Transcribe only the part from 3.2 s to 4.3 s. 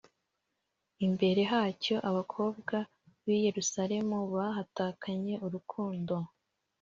b i Yerusalemu